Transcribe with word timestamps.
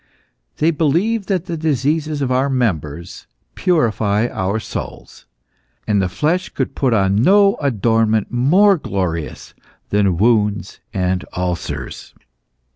They 0.57 0.71
believed 0.71 1.27
that 1.27 1.45
the 1.45 1.55
diseases 1.55 2.23
of 2.23 2.31
our 2.31 2.49
members 2.49 3.27
purify 3.53 4.27
our 4.31 4.59
souls, 4.59 5.27
and 5.85 6.01
the 6.01 6.09
flesh 6.09 6.49
could 6.49 6.73
put 6.73 6.91
on 6.91 7.17
no 7.17 7.55
adornment 7.61 8.31
more 8.31 8.77
glorious 8.79 9.53
than 9.91 10.17
wounds 10.17 10.79
and 10.91 11.23
ulcers. 11.37 12.15